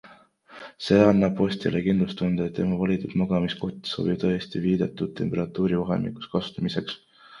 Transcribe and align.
See 0.85 1.01
annab 1.09 1.41
ostjale 1.47 1.81
kindlustunde, 1.87 2.47
et 2.49 2.55
tema 2.59 2.79
valitud 2.81 3.13
magamiskott 3.23 3.91
sobib 3.93 4.19
tõesti 4.25 4.63
viidatud 4.65 5.15
temperatuurivahemikus 5.21 6.33
kasutamiseks. 6.37 6.99